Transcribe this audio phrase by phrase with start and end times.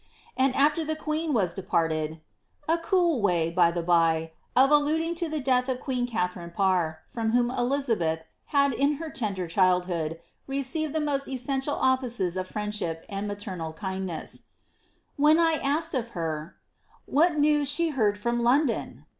[0.35, 2.21] And after the queen was departed—
[2.67, 6.95] {Ji cool loay^ by ikt 6y<, of alluding to the death of queen Katharine Parr^
[7.05, 10.17] from whom Elizabeth had u her tender cfuidhood
[10.47, 14.41] received the mott essential offices of friendship and maternal iamdness)—
[15.17, 16.55] when I asked of her
[17.05, 19.05] —»What news she heard from London?'